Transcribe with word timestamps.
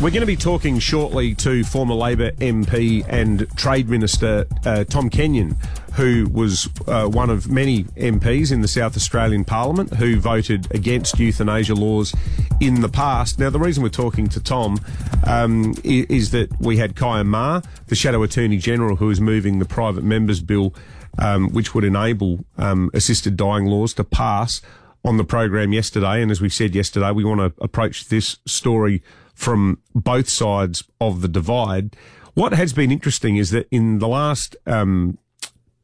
We're 0.00 0.08
going 0.08 0.20
to 0.20 0.26
be 0.26 0.34
talking 0.34 0.78
shortly 0.78 1.34
to 1.34 1.62
former 1.62 1.94
Labor 1.94 2.30
MP 2.32 3.04
and 3.06 3.46
Trade 3.54 3.90
Minister 3.90 4.46
uh, 4.64 4.84
Tom 4.84 5.10
Kenyon, 5.10 5.58
who 5.92 6.26
was 6.32 6.70
uh, 6.86 7.06
one 7.06 7.28
of 7.28 7.50
many 7.50 7.84
MPs 7.84 8.50
in 8.50 8.62
the 8.62 8.66
South 8.66 8.96
Australian 8.96 9.44
Parliament 9.44 9.92
who 9.92 10.18
voted 10.18 10.74
against 10.74 11.18
euthanasia 11.18 11.74
laws 11.74 12.14
in 12.60 12.80
the 12.80 12.88
past. 12.88 13.38
Now, 13.38 13.50
the 13.50 13.58
reason 13.58 13.82
we're 13.82 13.90
talking 13.90 14.26
to 14.30 14.40
Tom 14.40 14.80
um, 15.26 15.74
is, 15.84 16.30
that 16.30 16.48
we 16.60 16.78
had 16.78 16.94
Kyam 16.94 17.26
Maher, 17.26 17.60
the 17.88 17.94
Shadow 17.94 18.22
Attorney 18.22 18.56
General, 18.56 18.96
who 18.96 19.10
is 19.10 19.20
moving 19.20 19.58
the 19.58 19.66
private 19.66 20.02
members 20.02 20.40
bill, 20.40 20.74
um, 21.18 21.50
which 21.50 21.74
would 21.74 21.84
enable 21.84 22.42
um, 22.56 22.90
assisted 22.94 23.36
dying 23.36 23.66
laws 23.66 23.92
to 23.94 24.04
pass 24.04 24.62
on 25.04 25.18
the 25.18 25.24
program 25.24 25.74
yesterday. 25.74 26.22
And 26.22 26.30
as 26.30 26.40
we 26.40 26.48
said 26.48 26.74
yesterday, 26.74 27.10
we 27.10 27.22
want 27.22 27.40
to 27.40 27.62
approach 27.62 28.08
this 28.08 28.38
story 28.46 29.02
from 29.40 29.80
both 29.94 30.28
sides 30.28 30.84
of 31.00 31.22
the 31.22 31.28
divide. 31.28 31.96
What 32.34 32.52
has 32.52 32.74
been 32.74 32.92
interesting 32.92 33.38
is 33.38 33.48
that 33.52 33.66
in 33.70 33.98
the 33.98 34.06
last 34.06 34.54
um, 34.66 35.16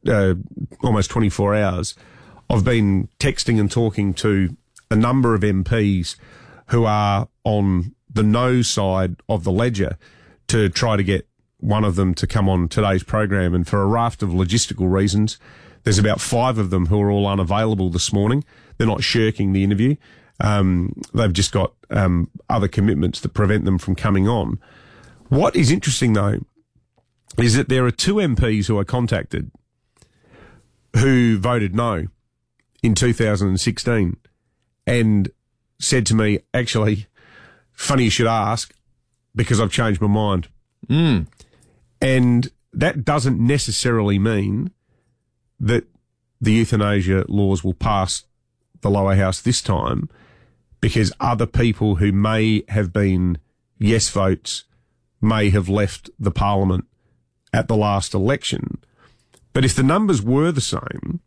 uh, 0.07 0.35
almost 0.83 1.09
24 1.09 1.55
hours, 1.55 1.95
I've 2.51 2.63
been 2.63 3.09
texting 3.19 3.59
and 3.59 3.69
talking 3.69 4.13
to 4.13 4.55
a 4.91 4.95
number 4.95 5.33
of 5.33 5.41
MPs 5.41 6.17
who 6.67 6.85
are 6.85 7.29
on 7.43 7.95
the 8.13 8.21
no 8.21 8.61
side 8.61 9.15
of 9.27 9.43
the 9.43 9.51
ledger 9.51 9.97
to 10.49 10.69
try 10.69 10.95
to 10.95 11.03
get 11.03 11.27
one 11.59 11.83
of 11.83 11.95
them 11.95 12.13
to 12.13 12.27
come 12.27 12.47
on 12.47 12.67
today's 12.67 13.03
program. 13.03 13.55
And 13.55 13.67
for 13.67 13.81
a 13.81 13.87
raft 13.87 14.21
of 14.21 14.29
logistical 14.29 14.91
reasons, 14.91 15.39
there's 15.83 15.97
about 15.97 16.21
five 16.21 16.59
of 16.59 16.69
them 16.69 16.85
who 16.85 17.01
are 17.01 17.09
all 17.09 17.25
unavailable 17.25 17.89
this 17.89 18.13
morning. 18.13 18.43
They're 18.77 18.85
not 18.85 19.01
shirking 19.01 19.53
the 19.53 19.63
interview. 19.63 19.95
Um, 20.39 20.93
they've 21.13 21.33
just 21.33 21.51
got 21.51 21.73
um, 21.89 22.29
other 22.49 22.67
commitments 22.67 23.19
that 23.21 23.33
prevent 23.33 23.65
them 23.65 23.77
from 23.77 23.95
coming 23.95 24.27
on. 24.27 24.59
What 25.29 25.55
is 25.55 25.71
interesting, 25.71 26.13
though, 26.13 26.39
is 27.37 27.55
that 27.55 27.69
there 27.69 27.85
are 27.85 27.91
two 27.91 28.15
MPs 28.15 28.67
who 28.67 28.77
are 28.77 28.85
contacted 28.85 29.51
who 30.95 31.37
voted 31.37 31.75
no 31.75 32.07
in 32.81 32.95
2016 32.95 34.17
and 34.85 35.29
said 35.79 36.05
to 36.07 36.15
me, 36.15 36.39
actually, 36.53 37.07
funny 37.73 38.05
you 38.05 38.09
should 38.09 38.27
ask 38.27 38.73
because 39.35 39.59
I've 39.59 39.71
changed 39.71 40.01
my 40.01 40.07
mind. 40.07 40.47
Mm. 40.87 41.27
And 42.01 42.51
that 42.73 43.03
doesn't 43.03 43.39
necessarily 43.39 44.17
mean 44.17 44.71
that 45.59 45.85
the 46.39 46.53
euthanasia 46.53 47.25
laws 47.27 47.63
will 47.63 47.73
pass 47.73 48.23
the 48.81 48.89
lower 48.89 49.15
house 49.15 49.41
this 49.41 49.61
time 49.61 50.09
because 50.81 51.11
other 51.19 51.45
people 51.45 51.95
who 51.95 52.11
may 52.11 52.63
have 52.69 52.93
been 52.93 53.37
yes 53.77 54.09
votes 54.09 54.65
may 55.21 55.49
have 55.49 55.69
left 55.69 56.09
the 56.19 56.31
parliament 56.31 56.85
at 57.53 57.67
the 57.67 57.75
last 57.75 58.13
election. 58.13 58.79
But 59.53 59.65
if 59.65 59.75
the 59.75 59.83
numbers 59.83 60.21
were 60.21 60.51
the 60.51 60.61
same 60.61 61.21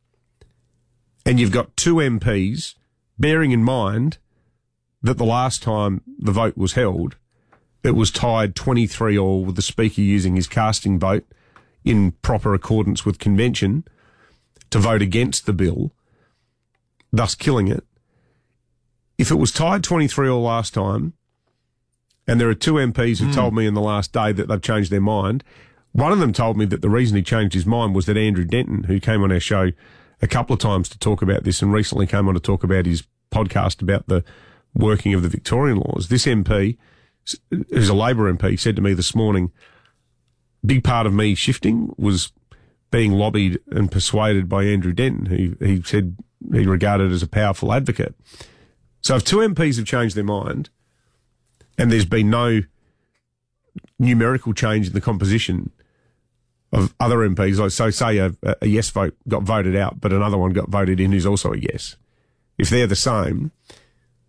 and 1.26 1.40
you've 1.40 1.50
got 1.52 1.76
two 1.76 1.96
MPs, 1.96 2.74
bearing 3.18 3.52
in 3.52 3.64
mind 3.64 4.18
that 5.02 5.18
the 5.18 5.24
last 5.24 5.62
time 5.62 6.02
the 6.18 6.32
vote 6.32 6.56
was 6.56 6.74
held, 6.74 7.16
it 7.82 7.92
was 7.92 8.10
tied 8.10 8.54
23 8.54 9.18
all 9.18 9.44
with 9.44 9.56
the 9.56 9.62
speaker 9.62 10.00
using 10.00 10.36
his 10.36 10.46
casting 10.46 10.98
vote 10.98 11.26
in 11.84 12.12
proper 12.22 12.54
accordance 12.54 13.06
with 13.06 13.18
convention 13.18 13.84
to 14.70 14.78
vote 14.78 15.02
against 15.02 15.46
the 15.46 15.52
bill, 15.52 15.92
thus 17.12 17.34
killing 17.34 17.68
it. 17.68 17.84
If 19.20 19.30
it 19.30 19.34
was 19.34 19.52
tied 19.52 19.84
23 19.84 20.30
all 20.30 20.40
last 20.40 20.72
time, 20.72 21.12
and 22.26 22.40
there 22.40 22.48
are 22.48 22.54
two 22.54 22.74
MPs 22.74 23.18
who 23.18 23.26
mm. 23.26 23.34
told 23.34 23.54
me 23.54 23.66
in 23.66 23.74
the 23.74 23.80
last 23.82 24.14
day 24.14 24.32
that 24.32 24.48
they've 24.48 24.62
changed 24.62 24.90
their 24.90 25.02
mind, 25.02 25.44
one 25.92 26.10
of 26.10 26.20
them 26.20 26.32
told 26.32 26.56
me 26.56 26.64
that 26.64 26.80
the 26.80 26.88
reason 26.88 27.18
he 27.18 27.22
changed 27.22 27.52
his 27.52 27.66
mind 27.66 27.94
was 27.94 28.06
that 28.06 28.16
Andrew 28.16 28.46
Denton, 28.46 28.84
who 28.84 28.98
came 28.98 29.22
on 29.22 29.30
our 29.30 29.38
show 29.38 29.72
a 30.22 30.26
couple 30.26 30.54
of 30.54 30.60
times 30.60 30.88
to 30.88 30.98
talk 30.98 31.20
about 31.20 31.44
this 31.44 31.60
and 31.60 31.70
recently 31.70 32.06
came 32.06 32.28
on 32.28 32.34
to 32.34 32.40
talk 32.40 32.64
about 32.64 32.86
his 32.86 33.02
podcast 33.30 33.82
about 33.82 34.08
the 34.08 34.24
working 34.74 35.12
of 35.12 35.20
the 35.20 35.28
Victorian 35.28 35.76
laws, 35.76 36.08
this 36.08 36.24
MP, 36.24 36.78
who's 37.50 37.90
a 37.90 37.94
Labor 37.94 38.32
MP, 38.32 38.58
said 38.58 38.74
to 38.76 38.80
me 38.80 38.94
this 38.94 39.14
morning, 39.14 39.52
big 40.64 40.82
part 40.82 41.06
of 41.06 41.12
me 41.12 41.34
shifting 41.34 41.94
was 41.98 42.32
being 42.90 43.12
lobbied 43.12 43.58
and 43.70 43.92
persuaded 43.92 44.48
by 44.48 44.64
Andrew 44.64 44.94
Denton, 44.94 45.26
who 45.26 45.56
he 45.62 45.82
said 45.82 46.16
he 46.54 46.64
regarded 46.64 47.12
as 47.12 47.22
a 47.22 47.28
powerful 47.28 47.70
advocate. 47.70 48.14
So 49.02 49.16
if 49.16 49.24
two 49.24 49.38
MPs 49.38 49.76
have 49.76 49.86
changed 49.86 50.16
their 50.16 50.24
mind 50.24 50.70
and 51.78 51.90
there's 51.90 52.04
been 52.04 52.30
no 52.30 52.60
numerical 53.98 54.52
change 54.52 54.88
in 54.88 54.92
the 54.92 55.00
composition 55.00 55.70
of 56.72 56.94
other 57.00 57.18
MPs, 57.18 57.58
like 57.58 57.70
so 57.70 57.90
say 57.90 58.18
a, 58.18 58.32
a 58.42 58.66
yes 58.66 58.90
vote 58.90 59.16
got 59.28 59.42
voted 59.42 59.74
out, 59.74 60.00
but 60.00 60.12
another 60.12 60.38
one 60.38 60.52
got 60.52 60.68
voted 60.68 61.00
in 61.00 61.12
who's 61.12 61.26
also 61.26 61.52
a 61.52 61.58
yes. 61.58 61.96
If 62.58 62.68
they're 62.68 62.86
the 62.86 62.96
same, 62.96 63.52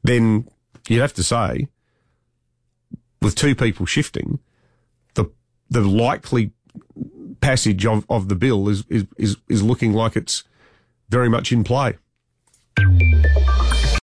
then 0.04 0.48
you'd 0.88 1.02
have 1.02 1.14
to 1.14 1.24
say, 1.24 1.68
with 3.22 3.36
two 3.36 3.56
people 3.56 3.86
shifting, 3.86 4.40
the 5.14 5.30
the 5.70 5.82
likely 5.82 6.52
passage 7.42 7.86
of, 7.86 8.06
of 8.10 8.30
the 8.30 8.36
bill 8.36 8.70
is, 8.70 8.86
is, 8.88 9.06
is, 9.18 9.38
is 9.50 9.64
looking 9.64 9.94
like 9.94 10.16
it's 10.16 10.44
very 11.10 11.30
much 11.30 11.52
in 11.52 11.64
play. 11.64 11.98